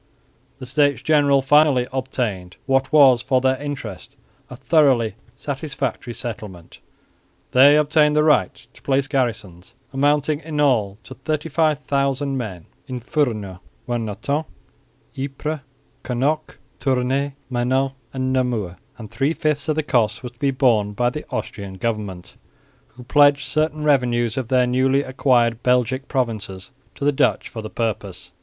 [0.57, 4.15] The States General finally obtained what was for their interest
[4.49, 6.79] a thoroughly satisfactory settlement.
[7.51, 13.59] They obtained the right to place garrisons amounting in all to 35,000 men in Furnes,
[13.87, 14.45] Warneton,
[15.15, 15.59] Ypres,
[16.03, 20.93] Knocke, Tournay, Menin and Namur; and three fifths of the cost were to be borne
[20.93, 22.37] by the Austrian government,
[22.95, 27.69] who pledged certain revenues of their newly acquired Belgic provinces to the Dutch for the
[27.69, 28.31] purpose.